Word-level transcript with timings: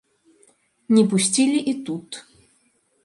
Не 0.95 1.03
пусцілі 1.13 1.59
і 1.73 1.75
тут. 1.91 2.09